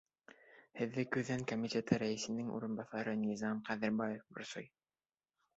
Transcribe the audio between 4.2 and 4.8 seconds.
борсой.